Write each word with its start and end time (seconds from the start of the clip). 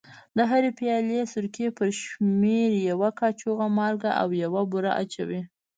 د 0.37 0.39
هرې 0.51 0.71
پیالې 0.79 1.19
سرکې 1.33 1.67
پر 1.77 1.87
شمېر 2.01 2.69
یوه 2.89 3.09
کاشوغه 3.19 3.65
مالګه 3.77 4.11
او 4.21 4.27
یوه 4.43 4.61
بوره 4.71 4.91
اچوي. 5.01 5.41